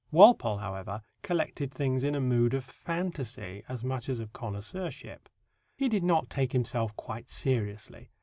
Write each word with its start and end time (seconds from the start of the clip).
Walpole, 0.09 0.57
however, 0.57 1.03
collected 1.21 1.71
things 1.71 2.03
in 2.03 2.15
a 2.15 2.19
mood 2.19 2.55
of 2.55 2.65
fantasy 2.65 3.61
as 3.69 3.83
much 3.83 4.09
as 4.09 4.19
of 4.19 4.33
connoisseurship. 4.33 5.29
He 5.77 5.89
did 5.89 6.03
not 6.03 6.27
take 6.27 6.53
himself 6.53 6.95
quite 6.95 7.29
seriously. 7.29 8.09